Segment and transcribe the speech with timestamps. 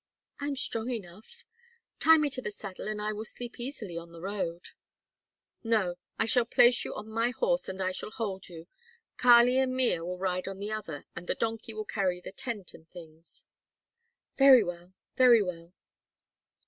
[0.39, 1.45] "I am strong enough.
[1.99, 4.69] Tie me to the saddle and I will sleep easily on the road."
[5.63, 5.93] "No.
[6.17, 8.65] I shall place you on my horse and I shall hold you.
[9.17, 12.73] Kali and Mea will ride on the other and the donkey will carry the tent
[12.73, 13.45] and things."
[14.37, 14.95] "Very well!
[15.17, 15.71] very well!"